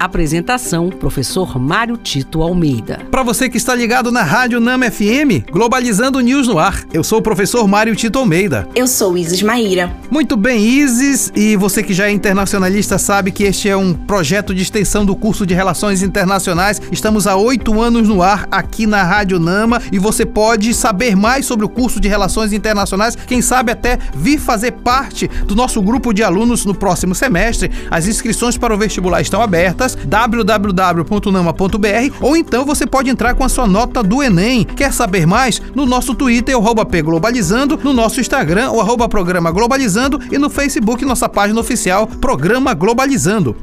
Apresentação: 0.00 0.88
Professor 0.88 1.58
Mário 1.60 1.94
Tito 1.94 2.40
Almeida. 2.40 3.00
Para 3.10 3.22
você 3.22 3.50
que 3.50 3.58
está 3.58 3.74
ligado 3.74 4.10
na 4.10 4.22
Rádio 4.22 4.58
Nama 4.58 4.90
FM, 4.90 5.44
Globalizando 5.52 6.20
News 6.20 6.48
no 6.48 6.58
ar. 6.58 6.84
Eu 6.90 7.04
sou 7.04 7.18
o 7.18 7.22
professor 7.22 7.68
Mário 7.68 7.94
Tito 7.94 8.18
Almeida. 8.18 8.66
Eu 8.74 8.86
sou 8.86 9.18
Isis 9.18 9.42
Maíra. 9.42 9.94
Muito 10.10 10.38
bem, 10.38 10.58
Isis, 10.58 11.30
e 11.36 11.54
você 11.54 11.82
que 11.82 11.92
já 11.92 12.06
é 12.06 12.10
internacionalista 12.10 12.96
sabe 12.96 13.30
que 13.30 13.44
este 13.44 13.68
é 13.68 13.76
um 13.76 13.92
projeto 13.92 14.54
de 14.54 14.62
extensão 14.62 15.04
do 15.04 15.14
curso 15.14 15.44
de 15.44 15.52
Relações 15.52 16.02
Internacionais. 16.02 16.80
Estamos 16.90 17.26
há 17.26 17.36
oito 17.36 17.78
anos 17.78 18.08
no 18.08 18.22
ar 18.22 18.48
aqui 18.50 18.86
na 18.86 19.02
Rádio 19.02 19.38
Nama 19.38 19.82
e 19.92 19.98
você 19.98 20.24
pode 20.24 20.72
saber 20.72 21.14
mais 21.14 21.44
sobre 21.44 21.66
o 21.66 21.68
curso 21.68 22.00
de 22.00 22.08
Relações 22.08 22.54
Internacionais, 22.54 23.14
quem 23.14 23.42
sabe 23.42 23.70
até 23.70 23.98
vir 24.14 24.38
fazer 24.38 24.72
parte 24.72 25.28
do 25.44 25.54
nosso 25.54 25.82
grupo 25.82 26.14
de 26.14 26.22
alunos 26.22 26.64
no 26.64 26.74
próximo 26.74 27.14
semestre. 27.14 27.70
As 27.90 28.06
inscrições 28.06 28.56
para 28.56 28.74
o 28.74 28.78
vestibular 28.78 29.20
estão 29.20 29.42
abertas 29.42 29.89
www.nama.br 29.94 31.04
ou 32.20 32.36
então 32.36 32.64
você 32.64 32.86
pode 32.86 33.10
entrar 33.10 33.34
com 33.34 33.44
a 33.44 33.48
sua 33.48 33.66
nota 33.66 34.02
do 34.02 34.22
Enem. 34.22 34.64
Quer 34.64 34.92
saber 34.92 35.26
mais? 35.26 35.60
No 35.74 35.86
nosso 35.86 36.14
Twitter, 36.14 36.56
o 36.56 36.62
Globalizando, 37.02 37.78
no 37.82 37.92
nosso 37.92 38.20
Instagram, 38.20 38.70
o 38.70 38.80
arroba 38.80 39.08
Programa 39.08 39.50
Globalizando 39.50 40.20
e 40.30 40.38
no 40.38 40.50
Facebook, 40.50 41.04
nossa 41.04 41.28
página 41.28 41.60
oficial 41.60 42.06
Programa 42.06 42.74
Globalizando. 42.74 43.56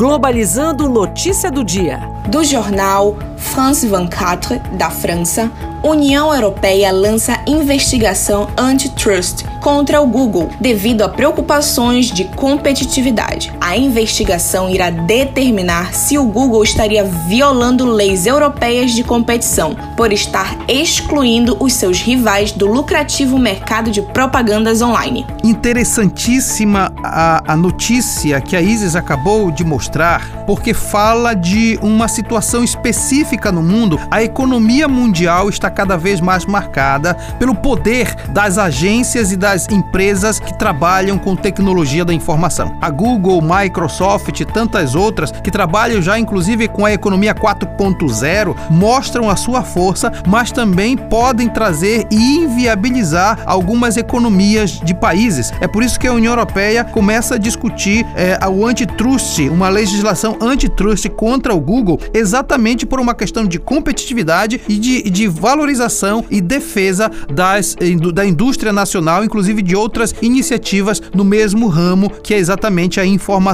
Globalizando 0.00 0.88
notícia 0.88 1.50
do 1.50 1.62
dia. 1.62 2.00
Do 2.28 2.42
jornal 2.42 3.18
France 3.36 3.86
24 3.86 4.58
da 4.78 4.88
França, 4.88 5.50
União 5.82 6.32
Europeia 6.32 6.90
lança 6.90 7.38
investigação 7.46 8.48
antitrust 8.56 9.44
contra 9.60 10.00
o 10.00 10.06
Google 10.06 10.48
devido 10.60 11.02
a 11.02 11.08
preocupações 11.08 12.06
de 12.10 12.24
competitividade. 12.24 13.52
A 13.70 13.76
investigação 13.76 14.68
irá 14.68 14.90
determinar 14.90 15.94
se 15.94 16.18
o 16.18 16.24
Google 16.24 16.64
estaria 16.64 17.04
violando 17.04 17.86
leis 17.86 18.26
europeias 18.26 18.90
de 18.90 19.04
competição 19.04 19.76
por 19.96 20.12
estar 20.12 20.58
excluindo 20.66 21.56
os 21.60 21.74
seus 21.74 22.00
rivais 22.00 22.50
do 22.50 22.66
lucrativo 22.66 23.38
mercado 23.38 23.92
de 23.92 24.02
propagandas 24.02 24.82
online. 24.82 25.24
Interessantíssima 25.44 26.92
a, 27.00 27.52
a 27.52 27.56
notícia 27.56 28.40
que 28.40 28.56
a 28.56 28.60
Isis 28.60 28.96
acabou 28.96 29.52
de 29.52 29.62
mostrar, 29.62 30.44
porque 30.46 30.74
fala 30.74 31.32
de 31.32 31.78
uma 31.80 32.08
situação 32.08 32.64
específica 32.64 33.52
no 33.52 33.62
mundo. 33.62 34.00
A 34.10 34.20
economia 34.20 34.88
mundial 34.88 35.48
está 35.48 35.70
cada 35.70 35.96
vez 35.96 36.20
mais 36.20 36.44
marcada 36.44 37.14
pelo 37.38 37.54
poder 37.54 38.16
das 38.30 38.58
agências 38.58 39.30
e 39.30 39.36
das 39.36 39.68
empresas 39.68 40.40
que 40.40 40.58
trabalham 40.58 41.16
com 41.16 41.36
tecnologia 41.36 42.04
da 42.04 42.12
informação. 42.12 42.76
A 42.80 42.90
Google, 42.90 43.40
Microsoft 43.60 44.40
e 44.40 44.44
tantas 44.44 44.94
outras 44.94 45.30
que 45.30 45.50
trabalham 45.50 46.00
já 46.00 46.18
inclusive 46.18 46.68
com 46.68 46.84
a 46.84 46.92
economia 46.92 47.34
4.0 47.34 48.56
mostram 48.70 49.28
a 49.28 49.36
sua 49.36 49.62
força, 49.62 50.12
mas 50.26 50.52
também 50.52 50.96
podem 50.96 51.48
trazer 51.48 52.06
e 52.10 52.36
inviabilizar 52.36 53.42
algumas 53.46 53.96
economias 53.96 54.80
de 54.80 54.94
países. 54.94 55.52
É 55.60 55.68
por 55.68 55.82
isso 55.82 55.98
que 55.98 56.06
a 56.06 56.12
União 56.12 56.32
Europeia 56.32 56.84
começa 56.84 57.34
a 57.34 57.38
discutir 57.38 58.06
é, 58.14 58.38
o 58.48 58.66
antitrust, 58.66 59.48
uma 59.48 59.68
legislação 59.68 60.36
antitrust 60.40 61.08
contra 61.10 61.54
o 61.54 61.60
Google, 61.60 61.98
exatamente 62.12 62.86
por 62.86 63.00
uma 63.00 63.14
questão 63.14 63.44
de 63.44 63.58
competitividade 63.58 64.60
e 64.68 64.76
de, 64.76 65.02
de 65.02 65.26
valorização 65.28 66.24
e 66.30 66.40
defesa 66.40 67.10
das, 67.32 67.76
da 68.12 68.24
indústria 68.24 68.72
nacional, 68.72 69.24
inclusive 69.24 69.62
de 69.62 69.76
outras 69.76 70.14
iniciativas 70.22 71.00
no 71.14 71.24
mesmo 71.24 71.68
ramo, 71.68 72.10
que 72.22 72.34
é 72.34 72.38
exatamente 72.38 73.00
a 73.00 73.04
informação 73.04 73.49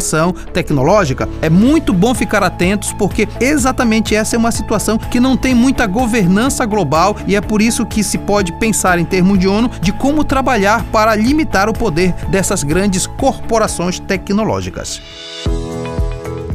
tecnológica. 0.53 1.29
É 1.41 1.51
muito 1.51 1.93
bom 1.93 2.15
ficar 2.15 2.43
atentos, 2.43 2.93
porque 2.93 3.29
exatamente 3.41 4.15
essa 4.15 4.37
é 4.37 4.39
uma 4.39 4.53
situação 4.53 4.99
que 4.99 5.21
não 5.21 5.37
tem 5.37 5.55
muita 5.55 5.87
governança 5.87 6.65
global 6.65 7.17
e 7.27 7.37
é 7.37 7.41
por 7.41 7.61
isso 7.63 7.87
que 7.87 8.03
se 8.03 8.19
pode 8.19 8.53
pensar 8.59 8.99
em 8.99 9.05
termos 9.05 9.39
de 9.39 9.49
ONU 9.49 9.71
de 9.81 9.93
como 9.93 10.25
trabalhar 10.25 10.85
para 10.93 11.15
limitar 11.15 11.69
o 11.69 11.73
poder 11.73 12.13
dessas 12.29 12.63
grandes 12.63 13.07
corporações 13.07 13.99
tecnológicas. 13.99 15.01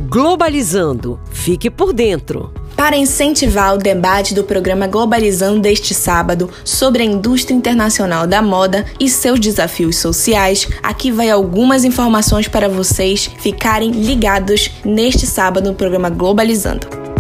Globalizando. 0.10 1.20
Fique 1.32 1.70
por 1.70 1.94
dentro. 1.94 2.52
Para 2.82 2.98
incentivar 2.98 3.76
o 3.76 3.78
debate 3.78 4.34
do 4.34 4.44
programa 4.44 4.88
Globalizando 4.88 5.60
deste 5.60 5.94
sábado 5.94 6.50
sobre 6.66 7.04
a 7.04 7.06
indústria 7.06 7.54
internacional 7.54 8.26
da 8.26 8.42
moda 8.42 8.88
e 9.00 9.08
seus 9.08 9.40
desafios 9.40 9.98
sociais, 9.98 10.68
aqui 10.82 11.12
vai 11.12 11.30
algumas 11.30 11.84
informações 11.84 12.48
para 12.48 12.68
vocês 12.68 13.30
ficarem 13.38 13.92
ligados 13.92 14.72
neste 14.84 15.28
sábado 15.28 15.70
no 15.70 15.76
programa 15.76 16.10
Globalizando. 16.10 17.11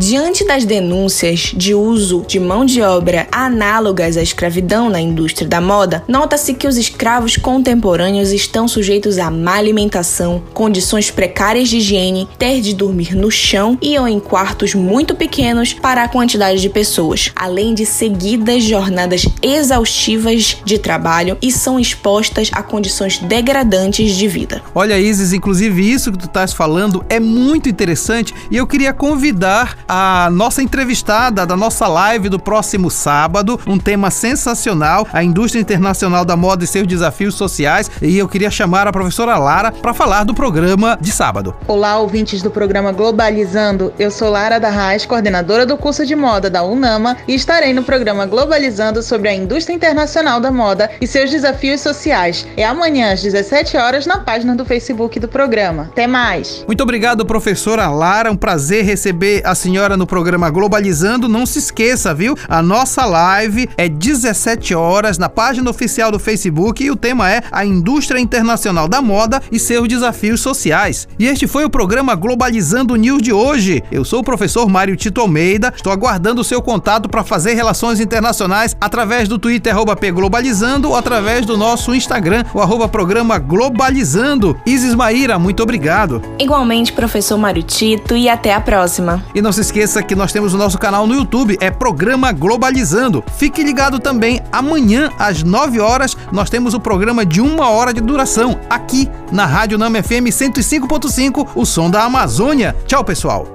Diante 0.00 0.46
das 0.46 0.64
denúncias 0.64 1.52
de 1.54 1.74
uso 1.74 2.24
de 2.26 2.40
mão 2.40 2.64
de 2.64 2.80
obra 2.80 3.28
análogas 3.30 4.16
à 4.16 4.22
escravidão 4.22 4.88
na 4.88 4.98
indústria 4.98 5.46
da 5.46 5.60
moda, 5.60 6.02
nota-se 6.08 6.54
que 6.54 6.66
os 6.66 6.78
escravos 6.78 7.36
contemporâneos 7.36 8.32
estão 8.32 8.66
sujeitos 8.66 9.18
a 9.18 9.30
má 9.30 9.56
alimentação, 9.56 10.42
condições 10.54 11.10
precárias 11.10 11.68
de 11.68 11.76
higiene, 11.76 12.26
ter 12.38 12.62
de 12.62 12.74
dormir 12.74 13.14
no 13.14 13.30
chão 13.30 13.76
e 13.82 13.98
ou 13.98 14.08
em 14.08 14.18
quartos 14.18 14.74
muito 14.74 15.14
pequenos 15.14 15.74
para 15.74 16.02
a 16.02 16.08
quantidade 16.08 16.62
de 16.62 16.70
pessoas, 16.70 17.30
além 17.36 17.74
de 17.74 17.84
seguidas 17.84 18.64
jornadas 18.64 19.26
exaustivas 19.42 20.56
de 20.64 20.78
trabalho 20.78 21.36
e 21.42 21.52
são 21.52 21.78
expostas 21.78 22.48
a 22.54 22.62
condições 22.62 23.18
degradantes 23.18 24.16
de 24.16 24.26
vida. 24.26 24.62
Olha, 24.74 24.98
Isis, 24.98 25.34
inclusive 25.34 25.92
isso 25.92 26.10
que 26.10 26.18
tu 26.18 26.24
estás 26.24 26.54
falando 26.54 27.04
é 27.10 27.20
muito 27.20 27.68
interessante 27.68 28.32
e 28.50 28.56
eu 28.56 28.66
queria 28.66 28.94
convidar 28.94 29.76
a 29.92 30.30
nossa 30.30 30.62
entrevistada 30.62 31.44
da 31.44 31.56
nossa 31.56 31.88
live 31.88 32.28
do 32.28 32.38
próximo 32.38 32.88
sábado, 32.88 33.58
um 33.66 33.76
tema 33.76 34.08
sensacional, 34.08 35.04
a 35.12 35.24
indústria 35.24 35.60
internacional 35.60 36.24
da 36.24 36.36
moda 36.36 36.62
e 36.62 36.66
seus 36.66 36.86
desafios 36.86 37.34
sociais. 37.34 37.90
E 38.00 38.16
eu 38.16 38.28
queria 38.28 38.52
chamar 38.52 38.86
a 38.86 38.92
professora 38.92 39.36
Lara 39.36 39.72
para 39.72 39.92
falar 39.92 40.22
do 40.22 40.32
programa 40.32 40.96
de 41.00 41.10
sábado. 41.10 41.56
Olá, 41.66 41.98
ouvintes 41.98 42.40
do 42.40 42.52
programa 42.52 42.92
Globalizando. 42.92 43.92
Eu 43.98 44.12
sou 44.12 44.30
Lara 44.30 44.60
da 44.60 44.70
Reis, 44.70 45.04
coordenadora 45.04 45.66
do 45.66 45.76
curso 45.76 46.06
de 46.06 46.14
moda 46.14 46.48
da 46.48 46.62
UNAMA, 46.62 47.16
e 47.26 47.34
estarei 47.34 47.72
no 47.72 47.82
programa 47.82 48.26
Globalizando 48.26 49.02
sobre 49.02 49.28
a 49.28 49.34
indústria 49.34 49.74
internacional 49.74 50.38
da 50.38 50.52
moda 50.52 50.88
e 51.00 51.06
seus 51.06 51.32
desafios 51.32 51.80
sociais. 51.80 52.46
É 52.56 52.64
amanhã 52.64 53.12
às 53.12 53.22
17 53.22 53.76
horas 53.76 54.06
na 54.06 54.18
página 54.18 54.54
do 54.54 54.64
Facebook 54.64 55.18
do 55.18 55.26
programa. 55.26 55.88
Até 55.90 56.06
mais. 56.06 56.64
Muito 56.64 56.80
obrigado, 56.80 57.26
professora 57.26 57.88
Lara. 57.88 58.30
Um 58.30 58.36
prazer 58.36 58.84
receber 58.84 59.42
a 59.44 59.52
senhora 59.52 59.79
senhora 59.80 59.96
no 59.96 60.06
programa 60.06 60.50
Globalizando. 60.50 61.26
Não 61.26 61.46
se 61.46 61.58
esqueça, 61.58 62.12
viu? 62.12 62.36
A 62.46 62.60
nossa 62.60 63.06
live 63.06 63.66
é 63.78 63.88
17 63.88 64.74
horas 64.74 65.16
na 65.16 65.26
página 65.26 65.70
oficial 65.70 66.12
do 66.12 66.18
Facebook 66.18 66.84
e 66.84 66.90
o 66.90 66.96
tema 66.96 67.30
é 67.30 67.42
a 67.50 67.64
indústria 67.64 68.20
internacional 68.20 68.86
da 68.86 69.00
moda 69.00 69.40
e 69.50 69.58
seus 69.58 69.88
desafios 69.88 70.42
sociais. 70.42 71.08
E 71.18 71.26
este 71.26 71.46
foi 71.46 71.64
o 71.64 71.70
programa 71.70 72.14
Globalizando 72.14 72.94
News 72.94 73.22
de 73.22 73.32
hoje. 73.32 73.82
Eu 73.90 74.04
sou 74.04 74.20
o 74.20 74.24
professor 74.24 74.68
Mário 74.68 74.96
Tito 74.96 75.22
Almeida. 75.22 75.72
Estou 75.74 75.90
aguardando 75.90 76.42
o 76.42 76.44
seu 76.44 76.60
contato 76.60 77.08
para 77.08 77.24
fazer 77.24 77.54
relações 77.54 78.00
internacionais 78.00 78.76
através 78.78 79.28
do 79.28 79.38
Twitter 79.38 79.74
@pglobalizando 79.74 80.90
ou 80.90 80.96
através 80.96 81.46
do 81.46 81.56
nosso 81.56 81.94
Instagram, 81.94 82.44
o 82.52 82.60
arroba 82.60 82.86
programa 82.86 83.38
Globalizando. 83.38 84.54
Isis 84.66 84.94
Maíra, 84.94 85.38
muito 85.38 85.62
obrigado. 85.62 86.20
Igualmente, 86.38 86.92
professor 86.92 87.38
Mário 87.38 87.62
Tito, 87.62 88.14
e 88.14 88.28
até 88.28 88.52
a 88.52 88.60
próxima. 88.60 89.24
E 89.34 89.40
não 89.40 89.52
se 89.52 89.62
esqueça 89.70 90.02
que 90.02 90.16
nós 90.16 90.32
temos 90.32 90.52
o 90.52 90.58
nosso 90.58 90.76
canal 90.76 91.06
no 91.06 91.14
YouTube, 91.14 91.56
é 91.60 91.70
Programa 91.70 92.32
Globalizando. 92.32 93.22
Fique 93.36 93.62
ligado 93.62 94.00
também, 94.00 94.40
amanhã 94.50 95.12
às 95.16 95.44
9 95.44 95.78
horas 95.78 96.16
nós 96.32 96.50
temos 96.50 96.74
o 96.74 96.80
programa 96.80 97.24
de 97.24 97.40
uma 97.40 97.70
hora 97.70 97.94
de 97.94 98.00
duração, 98.00 98.58
aqui 98.68 99.08
na 99.30 99.46
Rádio 99.46 99.78
Nama 99.78 100.02
FM 100.02 100.26
105.5, 100.26 101.50
o 101.54 101.64
som 101.64 101.88
da 101.88 102.02
Amazônia. 102.02 102.74
Tchau, 102.84 103.04
pessoal. 103.04 103.46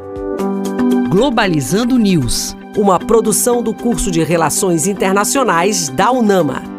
Globalizando 1.10 1.98
News, 1.98 2.56
uma 2.78 2.98
produção 2.98 3.62
do 3.62 3.74
curso 3.74 4.10
de 4.10 4.24
Relações 4.24 4.88
Internacionais 4.88 5.90
da 5.90 6.12
UNAMA. 6.12 6.75